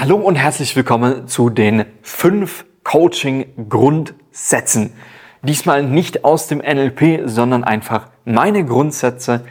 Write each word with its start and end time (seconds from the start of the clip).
Hallo 0.00 0.14
und 0.14 0.36
herzlich 0.36 0.76
willkommen 0.76 1.26
zu 1.26 1.50
den 1.50 1.84
fünf 2.02 2.64
Coaching-Grundsätzen. 2.84 4.92
Diesmal 5.42 5.82
nicht 5.82 6.24
aus 6.24 6.46
dem 6.46 6.58
NLP, 6.58 7.22
sondern 7.24 7.64
einfach 7.64 8.08
meine 8.24 8.64
Grundsätze. 8.64 9.44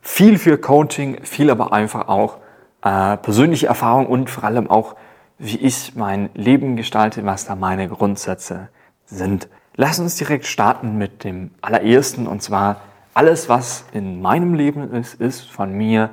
Viel 0.00 0.38
für 0.38 0.56
Coaching, 0.56 1.22
viel 1.24 1.50
aber 1.50 1.74
einfach 1.74 2.08
auch 2.08 2.38
äh, 2.82 3.18
persönliche 3.18 3.66
Erfahrung 3.66 4.06
und 4.06 4.30
vor 4.30 4.44
allem 4.44 4.70
auch, 4.70 4.96
wie 5.36 5.58
ich 5.58 5.94
mein 5.96 6.30
Leben 6.32 6.76
gestalte, 6.76 7.26
was 7.26 7.44
da 7.44 7.54
meine 7.54 7.86
Grundsätze 7.86 8.70
sind. 9.04 9.50
Lass 9.76 10.00
uns 10.00 10.16
direkt 10.16 10.46
starten 10.46 10.96
mit 10.96 11.24
dem 11.24 11.50
allerersten 11.60 12.26
und 12.26 12.42
zwar 12.42 12.80
alles, 13.12 13.50
was 13.50 13.84
in 13.92 14.22
meinem 14.22 14.54
Leben 14.54 14.94
ist, 14.94 15.20
ist 15.20 15.42
von 15.42 15.74
mir 15.74 16.08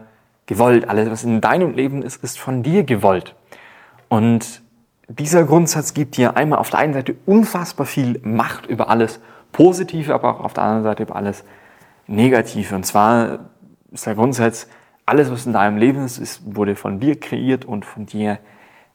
gewollt. 0.46 0.90
Alles, 0.90 1.10
was 1.10 1.24
in 1.24 1.40
deinem 1.40 1.74
Leben 1.74 2.04
ist, 2.04 2.22
ist 2.22 2.38
von 2.38 2.64
dir 2.64 2.84
gewollt. 2.84 3.34
Und 4.10 4.62
dieser 5.10 5.44
Grundsatz 5.46 5.94
gibt 5.94 6.18
dir 6.18 6.36
einmal 6.36 6.60
auf 6.60 6.70
der 6.70 6.80
einen 6.80 6.94
Seite 6.94 7.16
unfassbar 7.26 7.86
viel 7.86 8.20
Macht 8.24 8.66
über 8.68 8.90
alles 8.90 9.20
Positive, 9.52 10.14
aber 10.14 10.30
auch 10.30 10.40
auf 10.42 10.54
der 10.54 10.64
anderen 10.64 10.84
Seite 10.84 11.04
über 11.04 11.16
alles 11.16 11.44
Negative. 12.08 12.76
Und 12.76 12.86
zwar 12.86 13.40
ist 13.92 14.06
der 14.06 14.16
Grundsatz, 14.16 14.68
alles, 15.06 15.32
was 15.32 15.46
in 15.46 15.54
deinem 15.54 15.78
Leben 15.78 16.04
ist, 16.04 16.18
ist 16.18 16.42
wurde 16.56 16.76
von 16.76 17.00
dir 17.00 17.18
kreiert 17.18 17.64
und 17.64 17.86
von 17.86 18.06
dir 18.06 18.40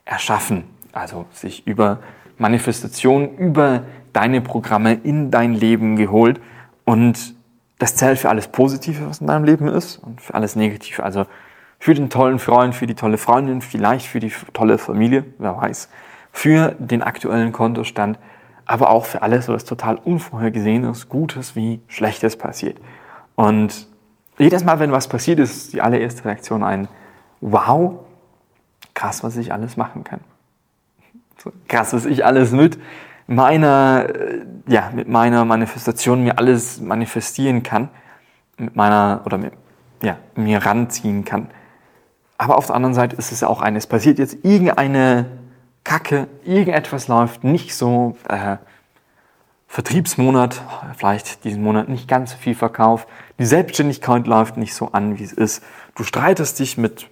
erschaffen. 0.04 0.64
Also 0.92 1.24
sich 1.32 1.66
über 1.66 2.00
Manifestation, 2.36 3.36
über 3.38 3.84
deine 4.12 4.42
Programme 4.42 4.92
in 4.92 5.30
dein 5.30 5.54
Leben 5.54 5.96
geholt. 5.96 6.40
Und 6.84 7.34
das 7.78 7.96
zählt 7.96 8.18
für 8.18 8.28
alles 8.28 8.48
Positive, 8.48 9.08
was 9.08 9.20
in 9.20 9.26
deinem 9.26 9.44
Leben 9.44 9.68
ist 9.68 9.96
und 9.96 10.20
für 10.20 10.34
alles 10.34 10.54
Negative. 10.54 11.02
Also 11.02 11.24
für 11.82 11.94
den 11.94 12.10
tollen 12.10 12.38
Freund, 12.38 12.76
für 12.76 12.86
die 12.86 12.94
tolle 12.94 13.18
Freundin, 13.18 13.60
vielleicht 13.60 14.06
für 14.06 14.20
die 14.20 14.32
tolle 14.52 14.78
Familie, 14.78 15.24
wer 15.38 15.56
weiß, 15.56 15.88
für 16.30 16.76
den 16.78 17.02
aktuellen 17.02 17.50
Kontostand, 17.50 18.20
aber 18.66 18.90
auch 18.90 19.04
für 19.04 19.22
alles, 19.22 19.48
was 19.48 19.64
total 19.64 19.96
unvorhergesehenes, 19.96 21.08
Gutes 21.08 21.56
wie 21.56 21.80
Schlechtes 21.88 22.36
passiert. 22.36 22.78
Und 23.34 23.88
jedes 24.38 24.62
Mal, 24.62 24.78
wenn 24.78 24.92
was 24.92 25.08
passiert, 25.08 25.40
ist 25.40 25.72
die 25.72 25.82
allererste 25.82 26.24
Reaktion 26.24 26.62
ein 26.62 26.86
Wow, 27.40 28.04
krass, 28.94 29.24
was 29.24 29.36
ich 29.36 29.52
alles 29.52 29.76
machen 29.76 30.04
kann. 30.04 30.20
Krass, 31.66 31.92
was 31.92 32.04
ich 32.04 32.24
alles 32.24 32.52
mit 32.52 32.78
meiner, 33.26 34.06
ja, 34.68 34.92
mit 34.94 35.08
meiner 35.08 35.44
Manifestation 35.44 36.22
mir 36.22 36.38
alles 36.38 36.80
manifestieren 36.80 37.64
kann, 37.64 37.88
mit 38.56 38.76
meiner, 38.76 39.22
oder 39.24 39.36
mit, 39.36 39.52
ja, 40.00 40.18
mir 40.36 40.64
ranziehen 40.64 41.24
kann. 41.24 41.48
Aber 42.42 42.58
auf 42.58 42.66
der 42.66 42.74
anderen 42.74 42.94
Seite 42.94 43.14
ist 43.14 43.30
es 43.30 43.42
ja 43.42 43.46
auch 43.46 43.60
eines. 43.60 43.86
Passiert 43.86 44.18
jetzt 44.18 44.44
irgendeine 44.44 45.26
Kacke, 45.84 46.26
irgendetwas 46.44 47.06
läuft 47.06 47.44
nicht 47.44 47.72
so. 47.72 48.16
Äh, 48.28 48.56
Vertriebsmonat, 49.68 50.60
vielleicht 50.96 51.44
diesen 51.44 51.62
Monat 51.62 51.88
nicht 51.88 52.08
ganz 52.08 52.32
so 52.32 52.36
viel 52.36 52.56
Verkauf. 52.56 53.06
Die 53.38 53.44
Selbstständigkeit 53.44 54.26
läuft 54.26 54.56
nicht 54.56 54.74
so 54.74 54.90
an, 54.90 55.20
wie 55.20 55.22
es 55.22 55.32
ist. 55.32 55.62
Du 55.94 56.02
streitest 56.02 56.58
dich 56.58 56.76
mit 56.76 57.08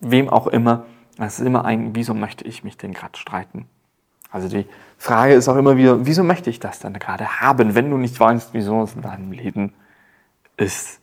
wem 0.00 0.28
auch 0.28 0.48
immer. 0.48 0.84
Es 1.16 1.40
ist 1.40 1.46
immer 1.46 1.64
ein, 1.64 1.94
wieso 1.94 2.12
möchte 2.12 2.44
ich 2.44 2.62
mich 2.62 2.76
denn 2.76 2.92
gerade 2.92 3.16
streiten? 3.16 3.66
Also 4.30 4.48
die 4.48 4.66
Frage 4.98 5.32
ist 5.32 5.48
auch 5.48 5.56
immer 5.56 5.78
wieder, 5.78 6.04
wieso 6.04 6.24
möchte 6.24 6.50
ich 6.50 6.60
das 6.60 6.78
dann 6.78 6.92
gerade 6.92 7.40
haben, 7.40 7.74
wenn 7.74 7.88
du 7.88 7.96
nicht 7.96 8.20
weißt, 8.20 8.50
wieso 8.52 8.82
es 8.82 8.94
in 8.94 9.00
deinem 9.00 9.32
Leben 9.32 9.72
ist? 10.58 11.00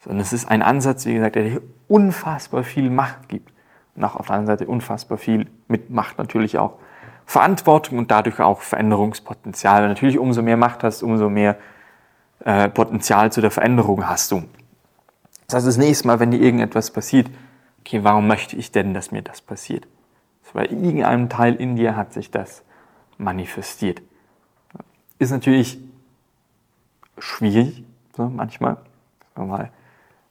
Sondern 0.00 0.20
es 0.20 0.32
ist 0.32 0.48
ein 0.50 0.62
Ansatz, 0.62 1.04
wie 1.06 1.14
gesagt, 1.14 1.36
der 1.36 1.44
dir 1.44 1.62
unfassbar 1.88 2.64
viel 2.64 2.90
Macht 2.90 3.28
gibt. 3.28 3.52
Und 3.94 4.04
auch 4.04 4.16
auf 4.16 4.26
der 4.26 4.36
anderen 4.36 4.58
Seite 4.58 4.70
unfassbar 4.70 5.18
viel 5.18 5.46
mit 5.68 5.90
Macht 5.90 6.18
natürlich 6.18 6.58
auch 6.58 6.78
Verantwortung 7.26 7.98
und 7.98 8.10
dadurch 8.10 8.40
auch 8.40 8.60
Veränderungspotenzial. 8.60 9.82
Weil 9.82 9.88
natürlich 9.88 10.18
umso 10.18 10.42
mehr 10.42 10.56
Macht 10.56 10.82
hast, 10.84 11.02
umso 11.02 11.28
mehr 11.28 11.56
äh, 12.44 12.68
Potenzial 12.68 13.30
zu 13.30 13.40
der 13.40 13.50
Veränderung 13.50 14.08
hast 14.08 14.32
du. 14.32 14.44
Das 15.46 15.56
heißt, 15.56 15.66
das 15.66 15.76
nächste 15.76 16.06
Mal, 16.06 16.18
wenn 16.18 16.30
dir 16.30 16.40
irgendetwas 16.40 16.90
passiert, 16.90 17.28
okay, 17.80 18.02
warum 18.02 18.26
möchte 18.26 18.56
ich 18.56 18.72
denn, 18.72 18.94
dass 18.94 19.10
mir 19.10 19.22
das 19.22 19.40
passiert? 19.40 19.86
Weil 20.52 20.66
irgendeinem 20.66 21.28
Teil 21.28 21.54
in 21.54 21.76
dir 21.76 21.94
hat 21.94 22.12
sich 22.12 22.30
das 22.30 22.64
manifestiert. 23.18 24.02
Ist 25.18 25.30
natürlich 25.30 25.78
schwierig, 27.18 27.84
so 28.16 28.28
manchmal. 28.28 28.78
Mal 29.36 29.70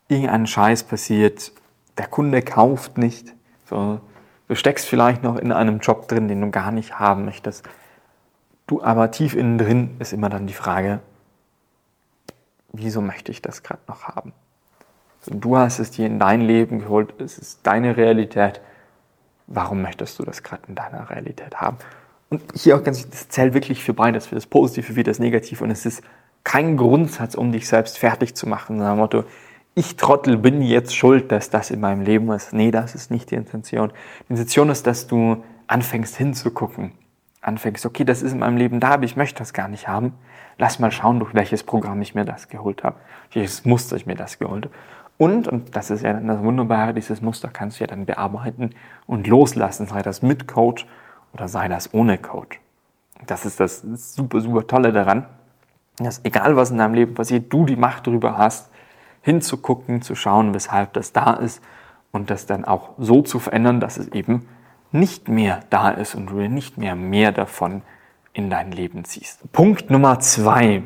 irgendein 0.09 0.47
Scheiß 0.47 0.83
passiert, 0.83 1.53
der 1.97 2.07
Kunde 2.07 2.41
kauft 2.41 2.97
nicht, 2.97 3.33
so, 3.69 4.01
du 4.47 4.55
steckst 4.55 4.87
vielleicht 4.87 5.23
noch 5.23 5.37
in 5.37 5.51
einem 5.51 5.79
Job 5.79 6.07
drin, 6.07 6.27
den 6.27 6.41
du 6.41 6.49
gar 6.49 6.71
nicht 6.71 6.99
haben 6.99 7.25
möchtest. 7.25 7.63
Du 8.67 8.83
aber 8.83 9.11
tief 9.11 9.35
innen 9.35 9.57
drin 9.57 9.95
ist 9.99 10.11
immer 10.11 10.29
dann 10.29 10.47
die 10.47 10.53
Frage, 10.53 10.99
wieso 12.71 13.01
möchte 13.01 13.31
ich 13.31 13.41
das 13.41 13.63
gerade 13.63 13.81
noch 13.87 14.03
haben? 14.03 14.33
So, 15.21 15.33
du 15.33 15.57
hast 15.57 15.79
es 15.79 15.91
dir 15.91 16.05
in 16.05 16.19
dein 16.19 16.41
Leben 16.41 16.79
geholt, 16.79 17.13
es 17.19 17.37
ist 17.37 17.59
deine 17.63 17.95
Realität. 17.95 18.61
Warum 19.47 19.81
möchtest 19.81 20.17
du 20.19 20.23
das 20.23 20.43
gerade 20.43 20.63
in 20.67 20.75
deiner 20.75 21.09
Realität 21.09 21.57
haben? 21.57 21.77
Und 22.29 22.41
hier 22.53 22.77
auch 22.77 22.83
ganz, 22.83 23.09
das 23.09 23.29
zählt 23.29 23.53
wirklich 23.53 23.83
für 23.83 23.93
beides, 23.93 24.27
für 24.27 24.35
das 24.35 24.45
Positive 24.45 24.95
wie 24.95 25.03
das 25.03 25.19
Negative. 25.19 25.63
Und 25.63 25.71
es 25.71 25.85
ist 25.85 26.03
kein 26.43 26.77
Grundsatz, 26.77 27.35
um 27.35 27.51
dich 27.51 27.67
selbst 27.67 27.97
fertig 27.97 28.35
zu 28.35 28.47
machen, 28.47 28.79
dem 28.79 28.97
Motto, 28.97 29.25
ich 29.79 29.95
Trottel 29.95 30.37
bin 30.37 30.61
jetzt 30.61 30.93
schuld, 30.93 31.31
dass 31.31 31.49
das 31.49 31.71
in 31.71 31.79
meinem 31.79 32.01
Leben 32.01 32.29
ist. 32.33 32.51
Nee, 32.51 32.69
das 32.69 32.95
ist 32.95 33.11
nicht 33.11 33.31
die 33.31 33.35
Intention. 33.35 33.93
Die 34.27 34.33
Intention 34.33 34.69
ist, 34.69 34.85
dass 34.85 35.07
du 35.07 35.41
anfängst 35.67 36.17
hinzugucken. 36.17 36.91
Anfängst, 37.39 37.85
okay, 37.85 38.03
das 38.03 38.21
ist 38.21 38.33
in 38.33 38.39
meinem 38.39 38.57
Leben 38.57 38.81
da, 38.81 38.89
aber 38.89 39.05
ich 39.05 39.15
möchte 39.15 39.39
das 39.39 39.53
gar 39.53 39.69
nicht 39.69 39.87
haben. 39.87 40.15
Lass 40.57 40.79
mal 40.79 40.91
schauen, 40.91 41.19
durch 41.19 41.33
welches 41.33 41.63
Programm 41.63 42.01
ich 42.01 42.13
mir 42.13 42.25
das 42.25 42.49
geholt 42.49 42.83
habe. 42.83 42.97
Welches 43.31 43.63
Muster 43.63 43.95
ich 43.95 44.05
mir 44.05 44.15
das 44.15 44.37
geholt 44.37 44.65
habe. 44.65 44.75
Und, 45.17 45.47
und 45.47 45.73
das 45.77 45.91
ist 45.91 46.03
ja 46.03 46.11
dann 46.11 46.27
das 46.27 46.43
Wunderbare, 46.43 46.93
dieses 46.93 47.21
Muster 47.21 47.47
kannst 47.47 47.79
du 47.79 47.85
ja 47.85 47.87
dann 47.87 48.05
bearbeiten 48.05 48.71
und 49.07 49.27
loslassen, 49.27 49.87
sei 49.87 50.01
das 50.01 50.21
mit 50.21 50.45
Coach 50.45 50.85
oder 51.33 51.47
sei 51.47 51.69
das 51.69 51.93
ohne 51.93 52.17
Coach. 52.17 52.59
Das 53.27 53.45
ist 53.45 53.61
das 53.61 53.81
super, 53.81 54.41
super 54.41 54.67
Tolle 54.67 54.91
daran, 54.91 55.25
dass 55.99 56.19
egal 56.25 56.57
was 56.57 56.69
in 56.71 56.77
deinem 56.77 56.95
Leben 56.95 57.13
passiert, 57.13 57.51
du 57.51 57.65
die 57.65 57.77
Macht 57.77 58.07
darüber 58.07 58.37
hast, 58.37 58.68
hinzugucken, 59.29 60.01
zu 60.01 60.15
schauen, 60.15 60.55
weshalb 60.55 60.93
das 60.93 61.13
da 61.13 61.33
ist 61.33 61.61
und 62.11 62.31
das 62.31 62.47
dann 62.47 62.65
auch 62.65 62.91
so 62.97 63.21
zu 63.21 63.37
verändern, 63.37 63.79
dass 63.79 63.97
es 63.97 64.07
eben 64.09 64.47
nicht 64.91 65.27
mehr 65.27 65.59
da 65.69 65.91
ist 65.91 66.15
und 66.15 66.31
du 66.31 66.35
nicht 66.49 66.79
mehr 66.79 66.95
mehr 66.95 67.31
davon 67.31 67.83
in 68.33 68.49
dein 68.49 68.71
Leben 68.71 69.05
ziehst. 69.05 69.51
Punkt 69.51 69.91
Nummer 69.91 70.19
zwei. 70.19 70.81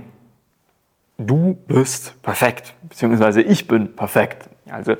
Du 1.17 1.57
bist 1.67 2.21
perfekt, 2.21 2.73
beziehungsweise 2.89 3.41
ich 3.41 3.67
bin 3.67 3.95
perfekt. 3.95 4.49
Also 4.69 4.95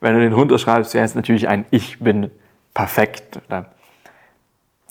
wenn 0.00 0.14
du 0.14 0.20
den 0.20 0.32
runterschreibst, 0.32 0.94
wäre 0.94 1.04
es 1.04 1.14
natürlich 1.14 1.48
ein 1.48 1.66
Ich 1.70 1.98
bin 1.98 2.30
perfekt 2.72 3.40
oder 3.46 3.72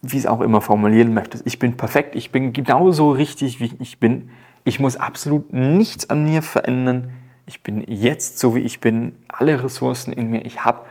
wie 0.04 0.18
es 0.18 0.28
auch 0.28 0.42
immer 0.42 0.62
formulieren 0.62 1.16
möchtest. 1.16 1.48
Ich 1.48 1.58
bin 1.58 1.78
perfekt, 1.78 2.16
ich 2.16 2.32
bin 2.32 2.54
genauso 2.54 3.12
richtig, 3.12 3.60
wie 3.60 3.72
ich 3.80 4.00
bin. 4.00 4.30
Ich 4.64 4.80
muss 4.80 4.98
absolut 4.98 5.52
nichts 5.54 6.10
an 6.12 6.24
mir 6.24 6.44
verändern. 6.44 7.12
Ich 7.45 7.61
bin 7.61 7.83
jetzt 7.88 8.39
so, 8.39 8.56
wie 8.56 8.61
ich 8.61 8.79
bin, 8.79 9.16
alle 9.28 9.63
Ressourcen 9.63 10.11
in 10.13 10.29
mir, 10.29 10.45
ich 10.45 10.66
habe 10.66 10.81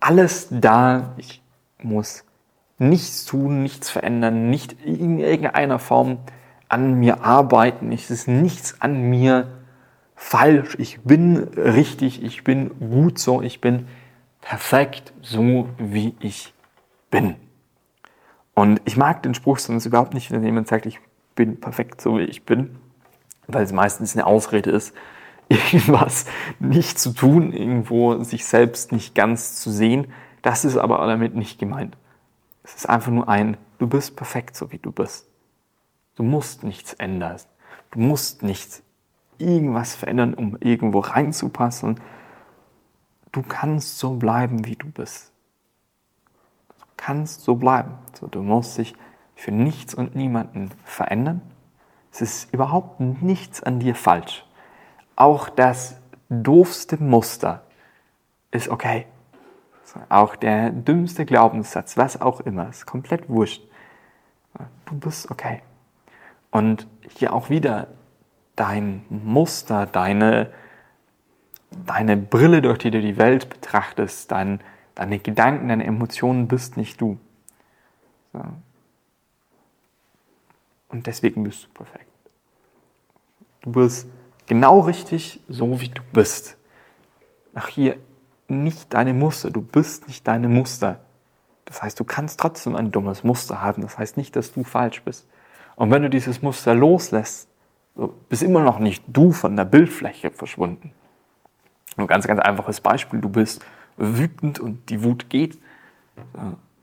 alles 0.00 0.48
da. 0.50 1.14
Ich 1.16 1.42
muss 1.82 2.24
nichts 2.78 3.24
tun, 3.24 3.62
nichts 3.62 3.90
verändern, 3.90 4.50
nicht 4.50 4.72
in 4.84 5.18
irgendeiner 5.18 5.78
Form 5.78 6.18
an 6.68 6.94
mir 6.94 7.24
arbeiten. 7.24 7.92
Es 7.92 8.10
ist 8.10 8.28
nichts 8.28 8.80
an 8.80 9.02
mir 9.08 9.48
falsch. 10.14 10.76
Ich 10.78 11.00
bin 11.00 11.38
richtig, 11.56 12.22
ich 12.22 12.44
bin 12.44 12.70
gut 12.78 13.18
so, 13.18 13.42
ich 13.42 13.60
bin 13.60 13.86
perfekt 14.40 15.12
so, 15.22 15.68
wie 15.78 16.14
ich 16.20 16.54
bin. 17.10 17.36
Und 18.54 18.80
ich 18.84 18.96
mag 18.96 19.22
den 19.22 19.34
Spruch 19.34 19.58
sonst 19.58 19.86
überhaupt 19.86 20.14
nicht, 20.14 20.30
wenn 20.30 20.44
jemand 20.44 20.68
sagt, 20.68 20.86
ich 20.86 21.00
bin 21.34 21.60
perfekt 21.60 22.00
so, 22.00 22.18
wie 22.18 22.24
ich 22.24 22.44
bin, 22.44 22.76
weil 23.46 23.64
es 23.64 23.72
meistens 23.72 24.14
eine 24.14 24.26
Ausrede 24.26 24.70
ist, 24.70 24.94
irgendwas 25.48 26.26
nicht 26.58 26.98
zu 26.98 27.12
tun, 27.12 27.52
irgendwo 27.52 28.22
sich 28.24 28.44
selbst 28.44 28.90
nicht 28.90 29.14
ganz 29.14 29.56
zu 29.56 29.70
sehen. 29.70 30.12
Das 30.42 30.64
ist 30.64 30.76
aber 30.76 31.04
damit 31.06 31.34
nicht 31.36 31.58
gemeint. 31.58 31.96
Es 32.64 32.74
ist 32.74 32.88
einfach 32.88 33.12
nur 33.12 33.28
ein, 33.28 33.56
du 33.78 33.86
bist 33.86 34.16
perfekt, 34.16 34.56
so 34.56 34.72
wie 34.72 34.78
du 34.78 34.90
bist. 34.90 35.28
Du 36.16 36.24
musst 36.24 36.64
nichts 36.64 36.94
ändern. 36.94 37.36
Du 37.92 38.00
musst 38.00 38.42
nicht 38.42 38.82
irgendwas 39.38 39.94
verändern, 39.94 40.34
um 40.34 40.56
irgendwo 40.60 40.98
reinzupassen. 41.00 42.00
Du 43.30 43.42
kannst 43.42 43.98
so 43.98 44.14
bleiben, 44.14 44.64
wie 44.64 44.76
du 44.76 44.90
bist. 44.90 45.30
Du 46.78 46.86
kannst 46.96 47.42
so 47.42 47.54
bleiben. 47.54 47.92
So, 48.14 48.26
du 48.26 48.42
musst 48.42 48.78
dich 48.78 48.94
für 49.36 49.52
nichts 49.52 49.94
und 49.94 50.16
niemanden 50.16 50.70
verändern. 50.84 51.42
Es 52.10 52.20
ist 52.20 52.52
überhaupt 52.52 52.98
nichts 52.98 53.62
an 53.62 53.78
dir 53.78 53.94
falsch 53.94 54.45
auch 55.16 55.48
das 55.48 55.98
doofste 56.28 57.02
Muster 57.02 57.62
ist 58.50 58.68
okay. 58.68 59.06
Auch 60.08 60.36
der 60.36 60.70
dümmste 60.70 61.24
Glaubenssatz, 61.24 61.96
was 61.96 62.20
auch 62.20 62.40
immer, 62.40 62.68
ist 62.68 62.86
komplett 62.86 63.28
wurscht. 63.28 63.62
Du 64.84 64.98
bist 64.98 65.30
okay. 65.30 65.62
Und 66.50 66.86
hier 67.16 67.32
auch 67.32 67.50
wieder 67.50 67.88
dein 68.56 69.04
Muster, 69.08 69.86
deine, 69.86 70.52
deine 71.86 72.16
Brille, 72.16 72.62
durch 72.62 72.78
die 72.78 72.90
du 72.90 73.00
die 73.00 73.16
Welt 73.16 73.48
betrachtest, 73.48 74.30
dein, 74.32 74.60
deine 74.94 75.18
Gedanken, 75.18 75.68
deine 75.68 75.84
Emotionen 75.84 76.48
bist 76.48 76.76
nicht 76.76 77.00
du. 77.00 77.18
So. 78.32 78.42
Und 80.88 81.06
deswegen 81.06 81.42
bist 81.44 81.64
du 81.64 81.68
perfekt. 81.70 82.06
Du 83.62 83.72
bist 83.72 84.08
genau 84.46 84.80
richtig, 84.80 85.40
so 85.48 85.80
wie 85.80 85.88
du 85.88 86.02
bist. 86.12 86.56
Ach 87.54 87.68
hier, 87.68 87.96
nicht 88.48 88.94
deine 88.94 89.12
Muster, 89.12 89.50
du 89.50 89.62
bist 89.62 90.06
nicht 90.06 90.26
deine 90.26 90.48
Muster. 90.48 91.00
Das 91.64 91.82
heißt, 91.82 91.98
du 91.98 92.04
kannst 92.04 92.38
trotzdem 92.38 92.76
ein 92.76 92.92
dummes 92.92 93.24
Muster 93.24 93.60
haben. 93.60 93.82
Das 93.82 93.98
heißt 93.98 94.16
nicht, 94.16 94.36
dass 94.36 94.52
du 94.52 94.62
falsch 94.62 95.02
bist. 95.02 95.28
Und 95.74 95.90
wenn 95.90 96.02
du 96.02 96.10
dieses 96.10 96.42
Muster 96.42 96.74
loslässt, 96.74 97.48
bist 98.28 98.42
immer 98.42 98.62
noch 98.62 98.78
nicht 98.78 99.02
du 99.08 99.32
von 99.32 99.56
der 99.56 99.64
Bildfläche 99.64 100.30
verschwunden. 100.30 100.92
Ein 101.96 102.06
ganz, 102.06 102.26
ganz 102.26 102.40
einfaches 102.40 102.80
Beispiel. 102.80 103.20
Du 103.20 103.28
bist 103.28 103.64
wütend 103.96 104.60
und 104.60 104.90
die 104.90 105.02
Wut 105.02 105.28
geht. 105.28 105.58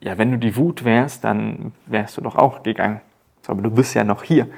Ja, 0.00 0.18
wenn 0.18 0.32
du 0.32 0.38
die 0.38 0.56
Wut 0.56 0.84
wärst, 0.84 1.24
dann 1.24 1.72
wärst 1.86 2.16
du 2.16 2.20
doch 2.20 2.36
auch 2.36 2.62
gegangen. 2.62 3.00
Aber 3.46 3.62
du 3.62 3.70
bist 3.70 3.94
ja 3.94 4.04
noch 4.04 4.22
hier. 4.22 4.48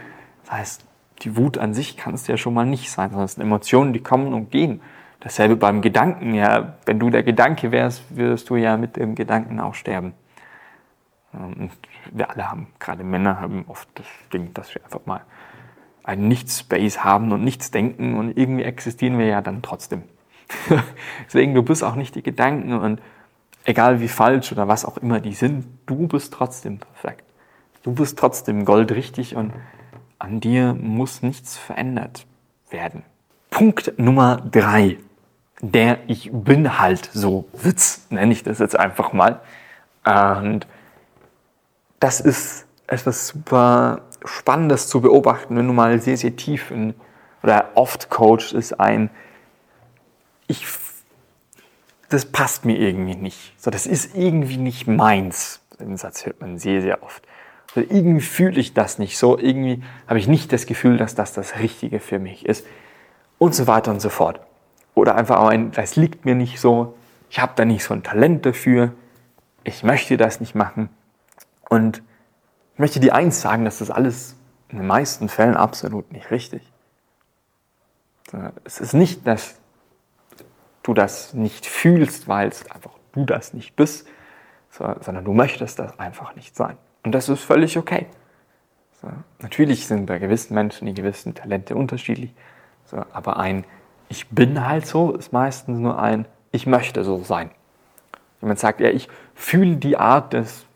Das 0.45 0.53
heißt, 0.53 0.86
die 1.23 1.37
Wut 1.37 1.59
an 1.59 1.75
sich 1.75 1.97
kannst 1.97 2.29
du 2.29 2.33
ja 2.33 2.39
schon 2.39 2.55
mal 2.55 2.67
nicht 2.67 2.91
sein, 2.91 3.11
sondern 3.11 3.25
es 3.25 3.35
sind 3.35 3.43
Emotionen, 3.43 3.93
die 3.93 4.03
kommen 4.03 4.35
und 4.35 4.51
gehen. 4.51 4.81
Dasselbe 5.21 5.57
beim 5.57 5.81
Gedanken, 5.81 6.35
ja, 6.35 6.75
wenn 6.85 6.99
du 6.99 7.11
der 7.11 7.23
Gedanke 7.23 7.73
wärst, 7.73 8.17
wirst 8.17 8.51
du 8.51 8.57
ja 8.57 8.77
mit 8.77 8.97
dem 8.97 9.15
Gedanken 9.15 9.61
auch 9.61 9.75
sterben. 9.75 10.13
Ähm, 11.35 11.55
und 11.55 11.71
wir 12.13 12.31
alle 12.31 12.51
haben, 12.51 12.69
gerade 12.79 13.03
Männer 13.03 13.41
haben 13.41 13.65
oft 13.67 13.89
das 13.95 14.07
Ding, 14.33 14.53
dass 14.55 14.75
wir 14.75 14.85
einfach 14.85 15.05
mal 15.07 15.23
einen 16.05 16.29
Nicht-Space 16.29 17.03
haben 17.03 17.33
und 17.33 17.43
nichts 17.43 17.71
denken 17.73 18.17
und 18.17 18.37
irgendwie 18.37 18.63
existieren 18.63 19.19
wir 19.19 19.27
ja 19.27 19.41
dann 19.41 19.63
trotzdem. 19.63 20.05
Deswegen, 21.27 21.55
du 21.55 21.63
bist 21.63 21.83
auch 21.83 21.97
nicht 21.97 22.15
die 22.15 22.23
Gedanken 22.23 22.73
und 22.73 23.01
egal 23.65 24.01
wie 24.01 24.09
falsch 24.09 24.53
oder 24.53 24.69
was 24.69 24.85
auch 24.85 24.97
immer 24.99 25.19
die 25.19 25.35
sind, 25.35 25.67
du 25.87 26.07
bist 26.07 26.33
trotzdem 26.33 26.79
perfekt. 26.79 27.25
Du 27.83 27.93
bist 27.93 28.19
trotzdem 28.19 28.65
goldrichtig 28.65 29.35
und 29.35 29.53
an 30.19 30.41
dir 30.41 30.75
muss 30.75 31.23
nichts 31.23 31.57
verändert 31.57 32.27
werden. 32.71 33.03
Punkt 33.51 33.99
Nummer 33.99 34.37
drei. 34.51 34.99
Der 35.61 35.99
Ich 36.07 36.31
bin 36.33 36.79
halt 36.79 37.09
so 37.13 37.49
Witz, 37.53 38.07
nenne 38.11 38.33
ich 38.33 38.43
das 38.43 38.59
jetzt 38.59 38.79
einfach 38.79 39.13
mal. 39.13 39.41
Und 40.05 40.67
das 42.01 42.21
ist 42.21 42.67
etwas 42.87 43.29
super 43.29 44.03
Spannendes 44.25 44.89
zu 44.89 45.01
beobachten, 45.01 45.57
wenn 45.57 45.67
du 45.67 45.73
mal 45.73 46.01
sehr, 46.01 46.17
sehr 46.17 46.37
tief 46.37 46.71
in, 46.71 46.95
oder 47.43 47.71
oft 47.75 48.11
coachst, 48.11 48.53
ist 48.53 48.79
ein, 48.79 49.11
ich, 50.47 50.67
das 52.09 52.27
passt 52.27 52.65
mir 52.65 52.79
irgendwie 52.79 53.17
nicht. 53.17 53.55
So, 53.59 53.71
das 53.71 53.87
ist 53.87 54.15
irgendwie 54.15 54.57
nicht 54.57 54.87
meins. 54.87 55.61
Den 55.79 55.97
Satz 55.97 56.27
hört 56.27 56.41
man 56.41 56.59
sehr, 56.59 56.81
sehr 56.83 57.03
oft. 57.03 57.26
Irgendwie 57.81 58.21
fühle 58.21 58.59
ich 58.61 58.75
das 58.75 58.99
nicht 58.99 59.19
so, 59.19 59.39
irgendwie 59.39 59.83
habe 60.07 60.19
ich 60.19 60.29
nicht 60.29 60.53
das 60.53 60.67
Gefühl, 60.67 60.97
dass 60.97 61.15
das 61.15 61.33
das 61.33 61.59
Richtige 61.59 62.01
für 62.01 62.19
mich 62.19 62.47
ist 62.47 62.67
und 63.39 63.55
so 63.55 63.67
weiter 63.67 63.91
und 63.91 64.01
so 64.01 64.09
fort. 64.09 64.41
Oder 64.95 65.15
einfach 65.15 65.39
auch 65.39 65.49
ein, 65.49 65.73
das 65.73 65.97
liegt 65.97 66.25
mir 66.25 66.35
nicht 66.35 66.61
so, 66.61 66.97
ich 67.29 67.41
habe 67.41 67.53
da 67.57 67.65
nicht 67.65 67.85
so 67.85 67.93
ein 67.93 68.03
Talent 68.03 68.47
dafür, 68.47 68.93
ich 69.65 69.83
möchte 69.83 70.17
das 70.17 70.41
nicht 70.41 70.55
machen. 70.55 70.89
Und 71.69 72.03
ich 72.75 72.79
möchte 72.79 73.01
dir 73.01 73.15
eins 73.15 73.41
sagen, 73.41 73.65
dass 73.65 73.79
das 73.79 73.91
alles 73.91 74.37
in 74.69 74.79
den 74.79 74.87
meisten 74.87 75.29
Fällen 75.29 75.57
absolut 75.57 76.13
nicht 76.13 76.31
richtig. 76.31 76.63
Es 78.65 78.81
ist 78.81 78.95
nicht, 78.95 79.27
dass 79.27 79.59
du 80.83 80.95
das 80.95 81.35
nicht 81.35 81.67
fühlst, 81.67 82.29
weil 82.29 82.49
es 82.49 82.71
einfach 82.71 82.93
du 83.13 83.25
das 83.25 83.55
nicht 83.55 83.77
bist, 83.77 84.07
sondern 84.71 85.25
du 85.25 85.33
möchtest 85.33 85.79
das 85.79 85.99
einfach 85.99 86.37
nicht 86.37 86.55
sein. 86.55 86.77
Und 87.07 87.13
das 87.13 87.29
ist 87.29 87.45
völlig 87.45 87.79
okay. 87.79 88.07
So, 89.01 89.07
natürlich 89.39 89.87
sind 89.87 90.07
bei 90.07 90.19
gewissen 90.19 90.55
Menschen 90.55 90.87
die 90.87 90.95
gewissen 90.95 91.37
Talente 91.37 91.77
unterschiedlich, 91.77 92.35
so, 92.85 92.97
aber 93.13 93.37
ein 93.37 93.65
Ich 94.09 94.29
bin 94.31 94.67
halt 94.67 94.89
so 94.89 95.13
ist 95.13 95.33
meistens 95.33 95.79
nur 95.79 96.01
ein 96.01 96.27
Ich 96.51 96.67
möchte 96.67 97.05
so 97.05 97.23
sein. 97.23 97.53
Jemand 98.41 98.59
sagt, 98.59 98.81
ja, 98.81 98.91
ich 98.91 99.09
fühle 99.37 99.77
die 99.77 99.97
Art 99.97 100.33
des, 100.33 100.67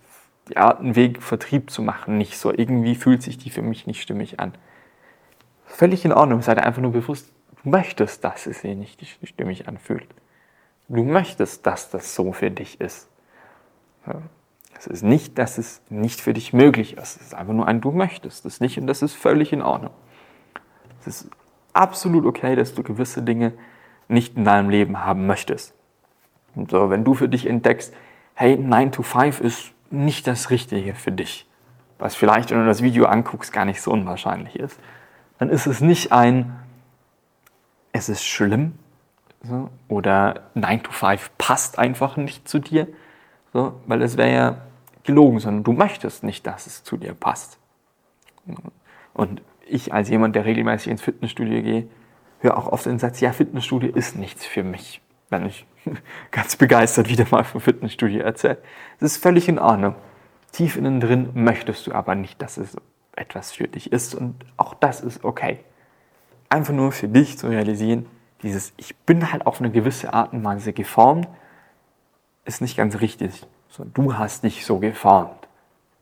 die 0.48 0.56
Art, 0.56 0.78
einen 0.78 0.94
Weg 0.94 1.20
Vertrieb 1.20 1.68
zu 1.68 1.82
machen, 1.82 2.16
nicht 2.16 2.38
so. 2.38 2.52
Irgendwie 2.52 2.94
fühlt 2.94 3.24
sich 3.24 3.36
die 3.36 3.50
für 3.50 3.62
mich 3.62 3.88
nicht 3.88 4.00
stimmig 4.00 4.38
an. 4.38 4.52
Völlig 5.66 6.04
in 6.04 6.12
Ordnung, 6.12 6.42
sei 6.42 6.54
dir 6.54 6.62
einfach 6.62 6.80
nur 6.80 6.92
bewusst, 6.92 7.32
du 7.64 7.70
möchtest, 7.70 8.22
dass 8.22 8.46
es 8.46 8.60
sich 8.60 8.76
nicht 8.76 9.18
stimmig 9.24 9.66
anfühlt. 9.66 10.06
Du 10.86 11.02
möchtest, 11.02 11.66
dass 11.66 11.90
das 11.90 12.14
so 12.14 12.32
für 12.32 12.52
dich 12.52 12.80
ist. 12.80 13.08
Es 14.80 14.86
ist 14.86 15.02
nicht, 15.02 15.36
dass 15.36 15.58
es 15.58 15.82
nicht 15.90 16.22
für 16.22 16.32
dich 16.32 16.54
möglich 16.54 16.96
ist. 16.96 17.16
Es 17.16 17.26
ist 17.26 17.34
einfach 17.34 17.52
nur 17.52 17.68
ein, 17.68 17.82
du 17.82 17.90
möchtest 17.90 18.46
es 18.46 18.60
nicht 18.60 18.78
und 18.78 18.86
das 18.86 19.02
ist 19.02 19.12
völlig 19.12 19.52
in 19.52 19.60
Ordnung. 19.60 19.92
Es 21.00 21.06
ist 21.06 21.30
absolut 21.74 22.24
okay, 22.24 22.56
dass 22.56 22.72
du 22.72 22.82
gewisse 22.82 23.22
Dinge 23.22 23.52
nicht 24.08 24.38
in 24.38 24.46
deinem 24.46 24.70
Leben 24.70 25.04
haben 25.04 25.26
möchtest. 25.26 25.74
Und 26.54 26.70
so, 26.70 26.88
wenn 26.88 27.04
du 27.04 27.12
für 27.12 27.28
dich 27.28 27.46
entdeckst, 27.46 27.92
hey, 28.32 28.56
9 28.56 28.90
to 28.90 29.02
5 29.02 29.42
ist 29.42 29.72
nicht 29.90 30.26
das 30.26 30.48
Richtige 30.48 30.94
für 30.94 31.12
dich, 31.12 31.46
was 31.98 32.14
vielleicht, 32.14 32.50
wenn 32.50 32.60
du 32.60 32.66
das 32.66 32.80
Video 32.80 33.04
anguckst, 33.04 33.52
gar 33.52 33.66
nicht 33.66 33.82
so 33.82 33.90
unwahrscheinlich 33.90 34.58
ist, 34.58 34.80
dann 35.38 35.50
ist 35.50 35.66
es 35.66 35.82
nicht 35.82 36.10
ein, 36.10 36.56
es 37.92 38.08
ist 38.08 38.24
schlimm 38.24 38.78
so, 39.42 39.68
oder 39.88 40.44
9 40.54 40.84
to 40.84 40.90
5 40.90 41.32
passt 41.36 41.78
einfach 41.78 42.16
nicht 42.16 42.48
zu 42.48 42.60
dir, 42.60 42.88
so, 43.52 43.74
weil 43.86 44.00
es 44.00 44.16
wäre 44.16 44.32
ja 44.32 44.56
gelogen, 45.10 45.40
sondern 45.40 45.64
du 45.64 45.72
möchtest 45.72 46.22
nicht, 46.22 46.46
dass 46.46 46.66
es 46.66 46.84
zu 46.84 46.96
dir 46.96 47.14
passt. 47.14 47.58
Und 49.12 49.42
ich 49.66 49.92
als 49.92 50.08
jemand, 50.08 50.36
der 50.36 50.44
regelmäßig 50.44 50.90
ins 50.90 51.02
Fitnessstudio 51.02 51.62
gehe, 51.62 51.88
höre 52.38 52.56
auch 52.56 52.68
oft 52.68 52.86
den 52.86 52.98
Satz, 52.98 53.20
ja, 53.20 53.32
Fitnessstudio 53.32 53.90
ist 53.92 54.16
nichts 54.16 54.46
für 54.46 54.62
mich. 54.62 55.00
Wenn 55.28 55.46
ich 55.46 55.66
ganz 56.30 56.56
begeistert 56.56 57.08
wieder 57.08 57.26
mal 57.30 57.44
vom 57.44 57.60
Fitnessstudio 57.60 58.22
erzähle. 58.22 58.58
Das 58.98 59.12
ist 59.12 59.22
völlig 59.22 59.48
in 59.48 59.58
Ordnung. 59.58 59.94
Tief 60.52 60.76
innen 60.76 61.00
drin 61.00 61.30
möchtest 61.34 61.86
du 61.86 61.92
aber 61.92 62.14
nicht, 62.14 62.40
dass 62.40 62.56
es 62.56 62.76
etwas 63.14 63.52
für 63.52 63.68
dich 63.68 63.92
ist 63.92 64.14
und 64.14 64.34
auch 64.56 64.74
das 64.74 65.00
ist 65.00 65.24
okay. 65.24 65.58
Einfach 66.48 66.72
nur 66.74 66.92
für 66.92 67.08
dich 67.08 67.38
zu 67.38 67.48
realisieren, 67.48 68.06
dieses 68.42 68.72
Ich 68.76 68.96
bin 68.96 69.32
halt 69.32 69.46
auf 69.46 69.60
eine 69.60 69.70
gewisse 69.70 70.12
Art 70.12 70.32
und 70.32 70.42
Weise 70.44 70.72
geformt, 70.72 71.28
ist 72.44 72.60
nicht 72.60 72.76
ganz 72.76 73.00
richtig 73.00 73.46
sondern 73.70 73.94
du 73.94 74.18
hast 74.18 74.44
dich 74.44 74.66
so 74.66 74.78
geformt. 74.78 75.48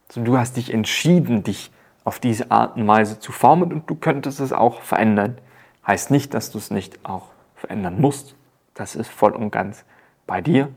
Also 0.08 0.22
du 0.22 0.38
hast 0.38 0.56
dich 0.56 0.72
entschieden, 0.72 1.42
dich 1.42 1.70
auf 2.04 2.18
diese 2.18 2.50
Art 2.50 2.76
und 2.76 2.86
Weise 2.86 3.20
zu 3.20 3.32
formen 3.32 3.72
und 3.72 3.90
du 3.90 3.94
könntest 3.94 4.40
es 4.40 4.52
auch 4.52 4.80
verändern. 4.80 5.38
Heißt 5.86 6.10
nicht, 6.10 6.34
dass 6.34 6.50
du 6.50 6.58
es 6.58 6.70
nicht 6.70 7.04
auch 7.04 7.28
verändern 7.54 8.00
musst. 8.00 8.34
Das 8.74 8.96
ist 8.96 9.08
voll 9.08 9.32
und 9.32 9.50
ganz 9.50 9.84
bei 10.26 10.40
dir. 10.40 10.68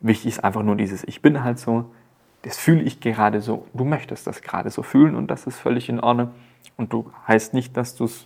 Wichtig 0.00 0.32
ist 0.32 0.44
einfach 0.44 0.62
nur 0.62 0.74
dieses 0.74 1.04
Ich 1.04 1.22
bin 1.22 1.44
halt 1.44 1.58
so, 1.58 1.92
das 2.42 2.58
fühle 2.58 2.82
ich 2.82 2.98
gerade 3.00 3.40
so, 3.40 3.66
du 3.72 3.84
möchtest 3.84 4.26
das 4.26 4.42
gerade 4.42 4.70
so 4.70 4.82
fühlen 4.82 5.14
und 5.14 5.28
das 5.28 5.46
ist 5.46 5.58
völlig 5.58 5.88
in 5.88 6.00
Ordnung. 6.00 6.32
Und 6.76 6.92
du 6.92 7.12
heißt 7.28 7.54
nicht, 7.54 7.76
dass 7.76 7.94
du 7.94 8.04
es 8.04 8.24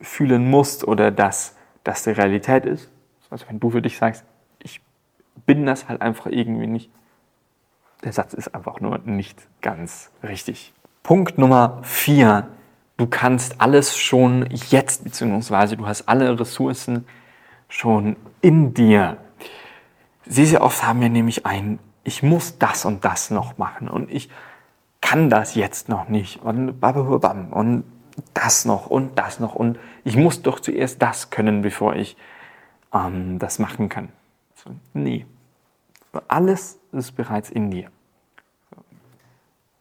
fühlen 0.00 0.50
musst 0.50 0.86
oder 0.86 1.10
dass 1.10 1.56
das 1.84 2.04
die 2.04 2.10
Realität 2.10 2.66
ist. 2.66 2.90
Also 3.30 3.46
wenn 3.48 3.60
du 3.60 3.70
für 3.70 3.80
dich 3.80 3.96
sagst, 3.96 4.24
ich 4.62 4.82
bin 5.46 5.64
das 5.64 5.88
halt 5.88 6.02
einfach 6.02 6.26
irgendwie 6.26 6.66
nicht, 6.66 6.90
der 8.04 8.12
Satz 8.12 8.34
ist 8.34 8.54
einfach 8.54 8.80
nur 8.80 8.98
nicht 8.98 9.38
ganz 9.60 10.10
richtig. 10.22 10.72
Punkt 11.02 11.38
Nummer 11.38 11.78
vier. 11.82 12.48
Du 12.96 13.06
kannst 13.06 13.60
alles 13.60 13.96
schon 13.96 14.48
jetzt, 14.50 15.04
beziehungsweise 15.04 15.76
du 15.76 15.86
hast 15.86 16.08
alle 16.08 16.38
Ressourcen 16.38 17.06
schon 17.68 18.16
in 18.40 18.74
dir. 18.74 19.18
Sehr, 20.26 20.46
sehr 20.46 20.62
oft 20.62 20.82
haben 20.82 21.00
wir 21.00 21.08
nämlich 21.08 21.46
ein, 21.46 21.78
ich 22.04 22.22
muss 22.22 22.58
das 22.58 22.84
und 22.84 23.04
das 23.04 23.30
noch 23.30 23.56
machen 23.56 23.88
und 23.88 24.10
ich 24.10 24.28
kann 25.00 25.30
das 25.30 25.54
jetzt 25.54 25.88
noch 25.88 26.08
nicht 26.08 26.42
und 26.42 26.80
bababam 26.80 27.52
und 27.52 27.84
das 28.34 28.64
noch 28.64 28.86
und 28.86 29.16
das 29.18 29.38
noch 29.40 29.54
und 29.54 29.78
ich 30.04 30.16
muss 30.16 30.42
doch 30.42 30.60
zuerst 30.60 31.00
das 31.00 31.30
können, 31.30 31.62
bevor 31.62 31.94
ich 31.94 32.16
ähm, 32.92 33.38
das 33.38 33.58
machen 33.58 33.88
kann. 33.88 34.08
So, 34.56 34.70
nee, 34.92 35.24
alles 36.28 36.78
ist 36.92 37.12
bereits 37.12 37.50
in 37.50 37.70
dir. 37.70 37.90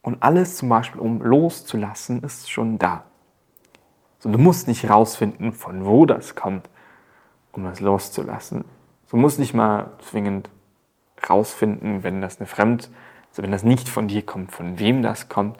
Und 0.01 0.24
alles 0.24 0.57
zum 0.57 0.69
Beispiel, 0.69 1.01
um 1.01 1.22
loszulassen, 1.22 2.24
ist 2.24 2.50
schon 2.50 2.77
da. 2.77 3.03
So, 4.19 4.31
du 4.31 4.38
musst 4.38 4.67
nicht 4.67 4.89
rausfinden, 4.89 5.53
von 5.53 5.86
wo 5.86 6.05
das 6.05 6.36
kommt, 6.36 6.69
um 7.51 7.63
das 7.63 7.79
loszulassen. 7.79 8.65
Du 9.10 9.17
musst 9.17 9.39
nicht 9.39 9.53
mal 9.53 9.91
zwingend 10.00 10.50
rausfinden, 11.29 12.03
wenn 12.03 12.22
das 12.22 12.38
eine 12.39 12.48
Fremd, 12.48 12.89
also 13.29 13.43
wenn 13.43 13.51
das 13.51 13.63
nicht 13.63 13.89
von 13.89 14.07
dir 14.07 14.25
kommt, 14.25 14.51
von 14.51 14.79
wem 14.79 15.01
das 15.01 15.29
kommt. 15.29 15.57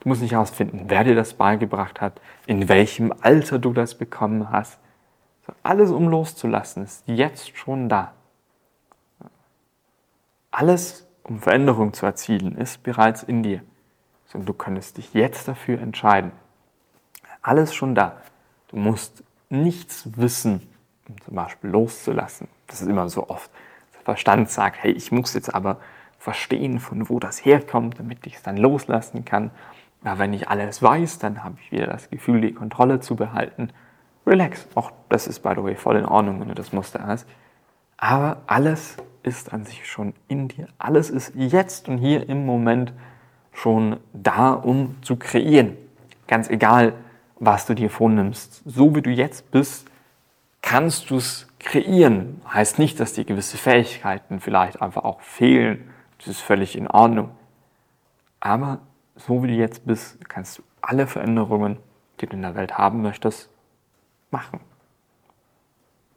Du 0.00 0.08
musst 0.08 0.22
nicht 0.22 0.32
herausfinden, 0.32 0.84
wer 0.86 1.04
dir 1.04 1.14
das 1.14 1.34
beigebracht 1.34 2.00
hat, 2.00 2.20
in 2.46 2.68
welchem 2.68 3.12
Alter 3.20 3.58
du 3.58 3.72
das 3.72 3.96
bekommen 3.96 4.50
hast. 4.50 4.78
Alles, 5.62 5.90
um 5.90 6.08
loszulassen, 6.08 6.84
ist 6.84 7.02
jetzt 7.06 7.56
schon 7.56 7.88
da. 7.88 8.12
Alles, 10.50 11.06
um 11.22 11.40
Veränderung 11.40 11.92
zu 11.92 12.06
erzielen, 12.06 12.56
ist 12.56 12.82
bereits 12.82 13.22
in 13.22 13.42
dir. 13.42 13.62
Und 14.34 14.46
du 14.46 14.52
könntest 14.52 14.98
dich 14.98 15.14
jetzt 15.14 15.48
dafür 15.48 15.80
entscheiden. 15.80 16.32
Alles 17.40 17.74
schon 17.74 17.94
da. 17.94 18.20
Du 18.68 18.76
musst 18.76 19.22
nichts 19.48 20.08
wissen, 20.16 20.68
um 21.08 21.20
zum 21.22 21.34
Beispiel 21.34 21.70
loszulassen. 21.70 22.48
Das 22.66 22.82
ist 22.82 22.88
immer 22.88 23.08
so 23.08 23.28
oft. 23.28 23.50
Der 23.94 24.02
Verstand 24.02 24.50
sagt, 24.50 24.82
hey, 24.82 24.92
ich 24.92 25.10
muss 25.12 25.32
jetzt 25.34 25.54
aber 25.54 25.78
verstehen, 26.18 26.80
von 26.80 27.08
wo 27.08 27.18
das 27.18 27.44
herkommt, 27.44 27.98
damit 27.98 28.26
ich 28.26 28.34
es 28.36 28.42
dann 28.42 28.56
loslassen 28.56 29.24
kann. 29.24 29.50
Ja, 30.04 30.18
wenn 30.18 30.32
ich 30.32 30.48
alles 30.48 30.82
weiß, 30.82 31.18
dann 31.18 31.42
habe 31.42 31.56
ich 31.62 31.72
wieder 31.72 31.86
das 31.86 32.10
Gefühl, 32.10 32.40
die 32.40 32.52
Kontrolle 32.52 33.00
zu 33.00 33.16
behalten. 33.16 33.70
Relax, 34.26 34.68
auch 34.74 34.92
das 35.08 35.26
ist 35.26 35.40
by 35.40 35.52
the 35.56 35.62
way 35.62 35.74
voll 35.74 35.96
in 35.96 36.04
Ordnung, 36.04 36.40
wenn 36.40 36.48
du 36.48 36.54
das 36.54 36.72
Muster 36.72 37.06
hast. 37.06 37.26
Aber 37.96 38.42
alles 38.46 38.96
ist 39.28 39.52
an 39.52 39.64
sich 39.64 39.86
schon 39.86 40.14
in 40.26 40.48
dir. 40.48 40.68
Alles 40.78 41.10
ist 41.10 41.32
jetzt 41.34 41.88
und 41.88 41.98
hier 41.98 42.28
im 42.28 42.46
Moment 42.46 42.92
schon 43.52 43.98
da, 44.12 44.52
um 44.52 44.96
zu 45.02 45.16
kreieren. 45.16 45.76
Ganz 46.26 46.48
egal, 46.48 46.94
was 47.38 47.66
du 47.66 47.74
dir 47.74 47.90
vornimmst. 47.90 48.62
So 48.64 48.94
wie 48.94 49.02
du 49.02 49.10
jetzt 49.10 49.50
bist, 49.50 49.88
kannst 50.62 51.10
du 51.10 51.16
es 51.16 51.46
kreieren. 51.58 52.40
Heißt 52.52 52.78
nicht, 52.78 52.98
dass 53.00 53.12
dir 53.12 53.24
gewisse 53.24 53.56
Fähigkeiten 53.56 54.40
vielleicht 54.40 54.80
einfach 54.80 55.04
auch 55.04 55.20
fehlen. 55.20 55.90
Das 56.18 56.28
ist 56.28 56.40
völlig 56.40 56.76
in 56.76 56.88
Ordnung. 56.88 57.30
Aber 58.40 58.80
so 59.16 59.42
wie 59.42 59.48
du 59.48 59.54
jetzt 59.54 59.86
bist, 59.86 60.28
kannst 60.28 60.58
du 60.58 60.62
alle 60.80 61.06
Veränderungen, 61.06 61.78
die 62.20 62.26
du 62.26 62.36
in 62.36 62.42
der 62.42 62.54
Welt 62.54 62.78
haben 62.78 63.02
möchtest, 63.02 63.50
machen. 64.30 64.60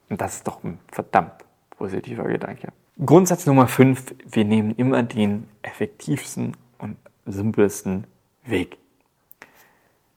Und 0.08 0.20
das 0.20 0.36
ist 0.36 0.46
doch 0.46 0.62
ein 0.62 0.78
verdammt 0.90 1.44
positiver 1.70 2.24
Gedanke. 2.24 2.68
Grundsatz 2.98 3.46
Nummer 3.46 3.68
5, 3.68 4.14
wir 4.30 4.44
nehmen 4.44 4.74
immer 4.76 5.02
den 5.02 5.48
effektivsten 5.62 6.56
und 6.78 6.96
simpelsten 7.24 8.04
Weg. 8.44 8.76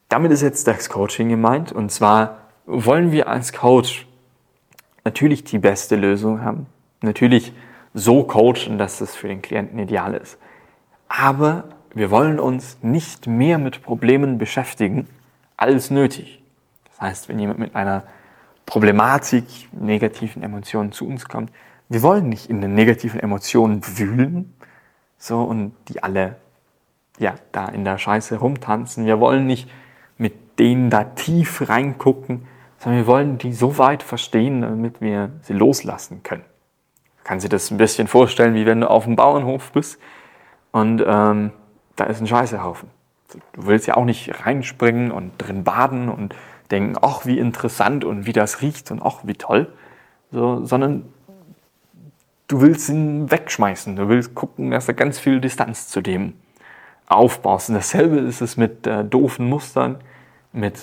Damit 0.10 0.32
ist 0.32 0.41
jetzt 0.41 0.67
das 0.67 0.89
Coaching 0.89 1.29
gemeint. 1.29 1.72
Und 1.72 1.91
zwar 1.91 2.39
wollen 2.65 3.12
wir 3.12 3.27
als 3.27 3.53
Coach 3.53 4.05
natürlich 5.05 5.46
die 5.46 5.58
beste 5.58 5.96
Lösung 5.96 6.41
haben. 6.41 6.67
Natürlich 7.01 7.53
so 7.94 8.24
coachen, 8.24 8.77
dass 8.77 9.00
es 9.00 9.15
für 9.15 9.29
den 9.29 9.41
Klienten 9.41 9.79
ideal 9.79 10.13
ist. 10.13 10.38
Aber 11.08 11.63
wir 11.94 12.12
wollen 12.12 12.39
uns 12.39 12.77
nicht 12.82 13.25
mehr 13.25 13.58
mit 13.58 13.84
Problemen 13.84 14.38
beschäftigen 14.38 15.08
als 15.55 15.91
nötig. 15.91 16.44
Das 16.89 17.01
heißt, 17.01 17.29
wenn 17.29 17.39
jemand 17.39 17.60
mit 17.60 17.74
einer 17.74 18.03
Problematik, 18.65 19.46
negativen 19.72 20.44
Emotionen 20.44 20.91
zu 20.91 21.08
uns 21.08 21.25
kommt, 21.25 21.51
wir 21.89 22.01
wollen 22.01 22.30
nicht 22.30 22.50
in 22.50 22.62
den 22.62 22.74
negativen 22.74 23.20
Emotionen 23.20 23.82
wühlen, 23.98 24.54
so 25.18 25.42
und 25.42 25.74
die 25.88 26.04
alle 26.04 26.38
ja 27.20 27.36
da 27.51 27.68
in 27.68 27.86
der 27.86 27.98
Scheiße 27.98 28.38
rumtanzen. 28.38 29.06
Wir 29.06 29.20
wollen 29.20 29.46
nicht 29.46 29.70
mit 30.18 30.60
denen 30.60 30.89
da 30.89 31.04
tief 31.04 31.70
reingucken, 31.70 32.48
sondern 32.80 33.01
wir 33.01 33.08
wollen 33.08 33.38
die 33.38 33.54
so 33.54 33.77
weit 33.77 34.04
verstehen, 34.04 34.62
damit 34.62 35.01
wir 35.01 35.32
sie 35.42 35.54
loslassen 35.54 36.24
können. 36.24 36.44
Kann 37.24 37.39
sich 37.39 37.50
das 37.50 37.72
ein 37.72 37.77
bisschen 37.77 38.08
vorstellen, 38.08 38.54
wie 38.56 38.65
wenn 38.65 38.82
du 38.82 38.89
auf 38.89 39.06
dem 39.06 39.15
Bauernhof 39.15 39.72
bist 39.72 40.00
und 40.72 41.04
ähm, 41.06 41.51
da 41.96 42.04
ist 42.06 42.20
ein 42.20 42.27
Scheißehaufen. 42.27 42.89
Du 43.54 43.68
willst 43.68 43.88
ja 43.88 43.98
auch 43.98 44.06
nicht 44.06 44.46
reinspringen 44.46 45.12
und 45.12 45.32
drin 45.38 45.63
baden 45.63 46.10
und 46.10 46.36
denken, 46.72 46.96
ach, 47.01 47.25
wie 47.25 47.39
interessant 47.39 48.06
und 48.06 48.25
wie 48.25 48.34
das 48.34 48.62
riecht 48.62 48.92
und 48.92 49.01
ach, 49.01 49.20
wie 49.24 49.34
toll, 49.34 49.72
so, 50.32 50.65
sondern 50.65 51.06
du 52.48 52.62
willst 52.62 52.90
ihn 52.90 53.30
wegschmeißen. 53.32 53.96
Du 53.96 54.10
willst 54.10 54.36
gucken, 54.36 54.72
dass 54.72 54.86
du 54.86 54.94
ganz 54.94 55.20
viel 55.20 55.42
Distanz 55.42 55.88
zu 55.88 56.02
dem 56.02 56.34
aufbaust. 57.08 57.70
Und 57.70 57.75
dasselbe 57.75 58.18
ist 58.18 58.42
es 58.42 58.58
mit 58.58 58.88
äh, 58.88 59.04
doofen 59.04 59.48
Mustern, 59.48 59.98
mit 60.52 60.80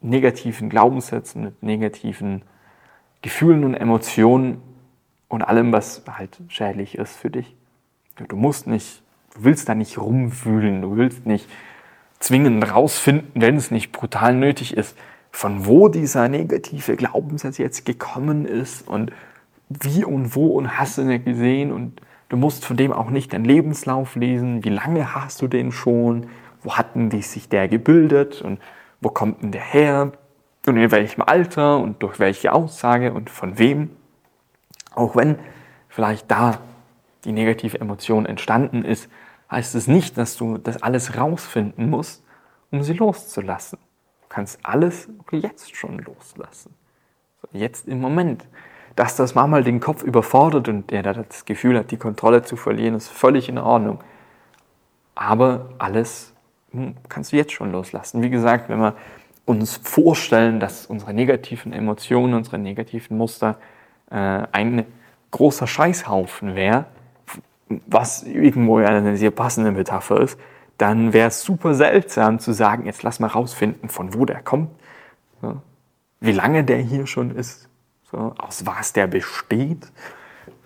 negativen 0.00 0.68
Glaubenssätzen, 0.68 1.42
mit 1.42 1.62
negativen 1.62 2.42
Gefühlen 3.22 3.64
und 3.64 3.74
Emotionen 3.74 4.60
und 5.28 5.42
allem, 5.42 5.72
was 5.72 6.02
halt 6.08 6.38
schädlich 6.48 6.96
ist 6.96 7.16
für 7.16 7.30
dich. 7.30 7.54
Du 8.28 8.36
musst 8.36 8.66
nicht, 8.66 9.02
du 9.34 9.44
willst 9.44 9.68
da 9.68 9.74
nicht 9.74 9.98
rumwühlen, 9.98 10.82
du 10.82 10.96
willst 10.96 11.26
nicht 11.26 11.48
zwingend 12.20 12.72
rausfinden, 12.72 13.30
wenn 13.34 13.56
es 13.56 13.70
nicht 13.70 13.92
brutal 13.92 14.34
nötig 14.34 14.76
ist, 14.76 14.96
von 15.30 15.66
wo 15.66 15.88
dieser 15.88 16.28
negative 16.28 16.96
Glaubenssatz 16.96 17.58
jetzt 17.58 17.84
gekommen 17.84 18.44
ist 18.44 18.88
und 18.88 19.12
wie 19.68 20.04
und 20.04 20.34
wo 20.34 20.48
und 20.48 20.78
hast 20.78 20.98
du 20.98 21.02
nicht 21.02 21.24
gesehen 21.24 21.72
und 21.72 22.00
du 22.28 22.36
musst 22.36 22.64
von 22.64 22.76
dem 22.76 22.92
auch 22.92 23.10
nicht 23.10 23.32
deinen 23.32 23.44
Lebenslauf 23.44 24.16
lesen, 24.16 24.64
wie 24.64 24.70
lange 24.70 25.14
hast 25.14 25.42
du 25.42 25.48
den 25.48 25.72
schon, 25.72 26.28
wo 26.62 26.76
hatten 26.76 27.10
die 27.10 27.22
sich 27.22 27.48
der 27.48 27.68
gebildet 27.68 28.42
und 28.42 28.60
wo 29.00 29.10
kommt 29.10 29.42
denn 29.42 29.52
der 29.52 29.62
her 29.62 30.12
und 30.66 30.76
in 30.76 30.90
welchem 30.90 31.22
Alter 31.22 31.78
und 31.78 32.02
durch 32.02 32.18
welche 32.18 32.52
Aussage 32.52 33.12
und 33.12 33.30
von 33.30 33.58
wem. 33.58 33.90
Auch 34.94 35.16
wenn 35.16 35.38
vielleicht 35.88 36.30
da 36.30 36.60
die 37.24 37.32
negative 37.32 37.80
Emotion 37.80 38.26
entstanden 38.26 38.84
ist, 38.84 39.08
heißt 39.50 39.74
es 39.74 39.86
nicht, 39.86 40.18
dass 40.18 40.36
du 40.36 40.58
das 40.58 40.82
alles 40.82 41.16
rausfinden 41.16 41.88
musst, 41.90 42.22
um 42.70 42.82
sie 42.82 42.92
loszulassen. 42.92 43.78
Du 44.22 44.26
kannst 44.28 44.58
alles 44.62 45.08
jetzt 45.30 45.74
schon 45.74 45.98
loslassen. 45.98 46.74
Jetzt 47.52 47.88
im 47.88 48.00
Moment. 48.00 48.46
Dass 48.98 49.14
das 49.14 49.36
manchmal 49.36 49.62
den 49.62 49.78
Kopf 49.78 50.02
überfordert 50.02 50.66
und 50.66 50.90
der 50.90 51.04
das 51.04 51.44
Gefühl 51.44 51.78
hat, 51.78 51.92
die 51.92 51.98
Kontrolle 51.98 52.42
zu 52.42 52.56
verlieren, 52.56 52.96
ist 52.96 53.06
völlig 53.06 53.48
in 53.48 53.56
Ordnung. 53.56 54.00
Aber 55.14 55.68
alles 55.78 56.32
hm, 56.72 56.96
kannst 57.08 57.30
du 57.30 57.36
jetzt 57.36 57.52
schon 57.52 57.70
loslassen. 57.70 58.22
Wie 58.22 58.28
gesagt, 58.28 58.68
wenn 58.68 58.80
wir 58.80 58.96
uns 59.44 59.76
vorstellen, 59.76 60.58
dass 60.58 60.84
unsere 60.84 61.14
negativen 61.14 61.72
Emotionen, 61.72 62.34
unsere 62.34 62.58
negativen 62.58 63.16
Muster 63.16 63.58
äh, 64.10 64.16
ein 64.50 64.84
großer 65.30 65.68
Scheißhaufen 65.68 66.56
wäre, 66.56 66.86
was 67.86 68.24
irgendwo 68.24 68.80
ja 68.80 68.88
eine 68.88 69.16
sehr 69.16 69.30
passende 69.30 69.70
Metapher 69.70 70.20
ist, 70.22 70.40
dann 70.76 71.12
wäre 71.12 71.28
es 71.28 71.42
super 71.42 71.74
seltsam 71.74 72.40
zu 72.40 72.52
sagen, 72.52 72.86
jetzt 72.86 73.04
lass 73.04 73.20
mal 73.20 73.28
rausfinden, 73.28 73.90
von 73.90 74.12
wo 74.12 74.24
der 74.24 74.42
kommt, 74.42 74.70
wie 76.18 76.32
lange 76.32 76.64
der 76.64 76.78
hier 76.78 77.06
schon 77.06 77.30
ist, 77.30 77.67
so, 78.10 78.34
aus 78.38 78.64
was 78.66 78.92
der 78.92 79.06
besteht. 79.06 79.90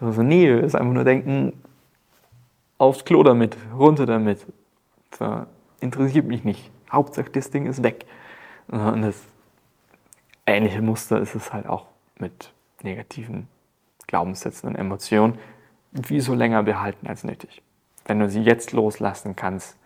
Also, 0.01 0.23
nee, 0.23 0.49
ist 0.61 0.75
einfach 0.75 0.93
nur 0.93 1.05
denken, 1.05 1.53
aufs 2.79 3.05
Klo 3.05 3.23
damit, 3.23 3.57
runter 3.77 4.07
damit. 4.07 4.47
So, 5.17 5.47
interessiert 5.81 6.27
mich 6.27 6.45
nicht. 6.45 6.71
Hauptsache, 6.91 7.31
das 7.31 7.51
Ding 7.51 7.67
ist 7.67 7.83
weg. 7.83 8.07
Und 8.69 9.03
das 9.03 9.21
ähnliche 10.47 10.83
Muster 10.83 11.21
ist 11.21 11.35
es 11.35 11.53
halt 11.53 11.67
auch 11.67 11.87
mit 12.19 12.53
negativen 12.83 13.49
Glaubenssätzen 14.07 14.69
und 14.69 14.77
Emotionen. 14.77 15.39
Wieso 15.93 16.35
länger 16.35 16.63
behalten 16.63 17.07
als 17.07 17.25
nötig? 17.25 17.63
Wenn 18.05 18.19
du 18.19 18.29
sie 18.29 18.43
jetzt 18.43 18.73
loslassen 18.73 19.37
kannst, 19.37 19.77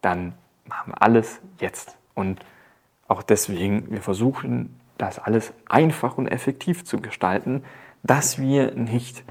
dann 0.00 0.34
machen 0.66 0.92
wir 0.92 1.02
alles 1.02 1.40
jetzt. 1.60 1.96
Und 2.14 2.44
auch 3.06 3.22
deswegen, 3.22 3.90
wir 3.90 4.00
versuchen, 4.00 4.80
das 4.98 5.18
alles 5.18 5.52
einfach 5.68 6.18
und 6.18 6.28
effektiv 6.28 6.84
zu 6.84 7.00
gestalten, 7.00 7.64
dass 8.02 8.38
wir 8.38 8.74
nicht 8.74 9.24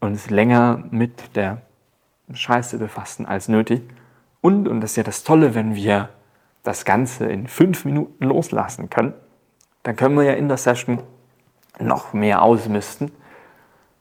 uns 0.00 0.30
länger 0.30 0.84
mit 0.90 1.36
der 1.36 1.62
Scheiße 2.32 2.78
befassen 2.78 3.26
als 3.26 3.48
nötig, 3.48 3.82
und, 4.40 4.68
und 4.68 4.80
das 4.80 4.92
ist 4.92 4.96
ja 4.96 5.02
das 5.02 5.22
Tolle, 5.22 5.54
wenn 5.54 5.74
wir 5.74 6.08
das 6.62 6.84
Ganze 6.84 7.26
in 7.26 7.46
fünf 7.46 7.84
Minuten 7.84 8.24
loslassen 8.24 8.90
können, 8.90 9.14
dann 9.82 9.96
können 9.96 10.16
wir 10.16 10.24
ja 10.24 10.32
in 10.32 10.48
der 10.48 10.56
Session 10.56 11.02
noch 11.78 12.12
mehr 12.12 12.42
ausmisten 12.42 13.12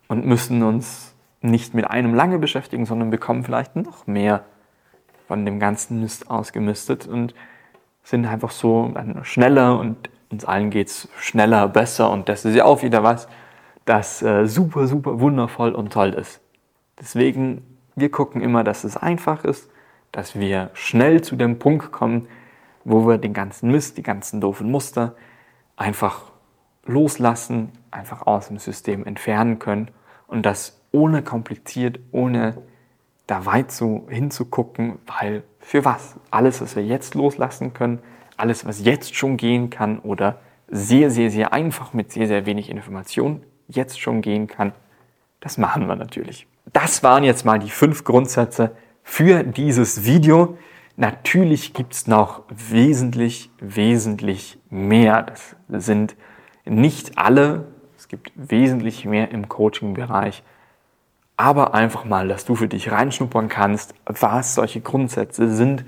und 0.07 0.25
müssen 0.25 0.63
uns 0.63 1.15
nicht 1.41 1.73
mit 1.73 1.89
einem 1.89 2.13
lange 2.13 2.39
beschäftigen, 2.39 2.85
sondern 2.85 3.09
bekommen 3.09 3.43
vielleicht 3.43 3.75
noch 3.75 4.07
mehr 4.07 4.43
von 5.27 5.45
dem 5.45 5.59
ganzen 5.59 6.01
Mist 6.01 6.29
ausgemistet 6.29 7.07
und 7.07 7.33
sind 8.03 8.25
einfach 8.25 8.51
so 8.51 8.93
schneller 9.23 9.79
und 9.79 10.09
uns 10.31 10.45
allen 10.45 10.69
geht 10.69 10.87
es 10.87 11.09
schneller, 11.19 11.67
besser 11.67 12.11
und 12.11 12.29
das 12.29 12.45
ist 12.45 12.55
ja 12.55 12.65
auch 12.65 12.83
wieder 12.83 13.03
was, 13.03 13.27
das 13.85 14.21
äh, 14.21 14.45
super, 14.45 14.87
super 14.87 15.19
wundervoll 15.19 15.73
und 15.73 15.91
toll 15.91 16.13
ist. 16.13 16.41
Deswegen, 16.99 17.63
wir 17.95 18.11
gucken 18.11 18.41
immer, 18.41 18.63
dass 18.63 18.83
es 18.83 18.97
einfach 18.97 19.43
ist, 19.43 19.69
dass 20.11 20.37
wir 20.37 20.69
schnell 20.73 21.21
zu 21.21 21.35
dem 21.35 21.59
Punkt 21.59 21.91
kommen, 21.91 22.27
wo 22.83 23.07
wir 23.07 23.17
den 23.17 23.33
ganzen 23.33 23.71
Mist, 23.71 23.97
die 23.97 24.03
ganzen 24.03 24.41
doofen 24.41 24.69
Muster 24.69 25.15
einfach 25.75 26.23
loslassen, 26.85 27.71
einfach 27.91 28.25
aus 28.27 28.47
dem 28.47 28.57
System 28.57 29.05
entfernen 29.05 29.59
können 29.59 29.91
und 30.27 30.45
dass 30.45 30.81
ohne 30.91 31.21
kompliziert, 31.21 31.99
ohne 32.11 32.57
da 33.27 33.45
weit 33.45 33.71
so 33.71 34.07
hinzugucken, 34.09 34.97
weil 35.05 35.43
für 35.59 35.85
was? 35.85 36.15
Alles, 36.31 36.61
was 36.61 36.75
wir 36.75 36.83
jetzt 36.83 37.13
loslassen 37.13 37.73
können, 37.73 37.99
alles, 38.39 38.65
was 38.65 38.83
jetzt 38.83 39.15
schon 39.15 39.37
gehen 39.37 39.69
kann 39.69 39.99
oder 39.99 40.39
sehr, 40.67 41.09
sehr, 41.09 41.31
sehr 41.31 41.53
einfach 41.53 41.93
mit 41.93 42.11
sehr, 42.11 42.27
sehr 42.27 42.45
wenig 42.45 42.69
Information 42.69 43.43
jetzt 43.67 43.99
schon 43.99 44.21
gehen 44.21 44.47
kann, 44.47 44.73
das 45.39 45.57
machen 45.57 45.87
wir 45.87 45.95
natürlich. 45.95 46.47
Das 46.73 47.01
waren 47.03 47.23
jetzt 47.23 47.45
mal 47.45 47.59
die 47.59 47.69
fünf 47.69 48.03
Grundsätze 48.03 48.71
für 49.03 49.43
dieses 49.43 50.03
Video. 50.03 50.57
Natürlich 50.97 51.73
gibt 51.73 51.93
es 51.93 52.07
noch 52.07 52.43
wesentlich, 52.49 53.49
wesentlich 53.59 54.59
mehr. 54.69 55.23
Das 55.23 55.85
sind 55.85 56.15
nicht 56.65 57.17
alle. 57.17 57.65
Es 57.97 58.07
gibt 58.07 58.31
wesentlich 58.35 59.05
mehr 59.05 59.31
im 59.31 59.49
Coaching-Bereich. 59.49 60.43
Aber 61.37 61.73
einfach 61.73 62.03
mal, 62.03 62.27
dass 62.27 62.43
du 62.43 62.55
für 62.55 62.67
dich 62.67 62.91
reinschnuppern 62.91 63.47
kannst, 63.47 63.95
was 64.05 64.55
solche 64.55 64.81
Grundsätze 64.81 65.55
sind, 65.55 65.85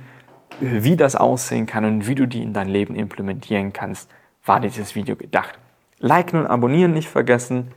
wie 0.60 0.96
das 0.96 1.16
aussehen 1.16 1.66
kann 1.66 1.86
und 1.86 2.08
wie 2.08 2.16
du 2.16 2.28
die 2.28 2.44
in 2.44 2.54
dein 2.54 2.70
Leben 2.70 2.96
implementieren 2.96 3.74
kannst, 3.74 4.10
war 4.46 4.60
dieses 4.60 4.96
Video 4.96 5.16
gedacht. 5.16 5.58
Liken 6.00 6.40
und 6.40 6.48
abonnieren 6.48 6.94
nicht 6.94 7.10
vergessen. 7.10 7.72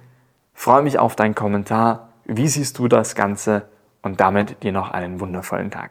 Freue 0.55 0.83
mich 0.83 0.99
auf 0.99 1.17
deinen 1.17 1.35
Kommentar. 1.35 2.09
Wie 2.25 2.49
siehst 2.49 2.79
du 2.79 2.89
das 2.89 3.15
Ganze? 3.15 3.69
Und 4.03 4.21
damit 4.21 4.63
dir 4.63 4.73
noch 4.73 4.91
einen 4.91 5.21
wundervollen 5.21 5.71
Tag. 5.71 5.91